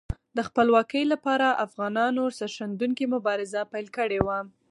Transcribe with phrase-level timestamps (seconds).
[0.37, 4.39] د خپلواکۍ لپاره افغانانو سرښندونکې مبارزه پیل کړې وه.